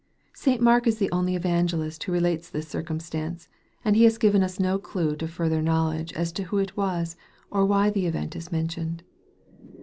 [0.33, 0.59] St.
[0.59, 3.47] Mark is the only evangelist who relates this circumstance:
[3.85, 7.15] and he has given us no clue to further knowledge as to who it was,
[7.51, 9.03] or why the event is mentioned.